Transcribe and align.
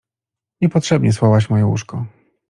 —Niepotrzebnie 0.61 1.13
słałaś 1.13 1.49
moje 1.49 1.65
łóżko. 1.65 2.05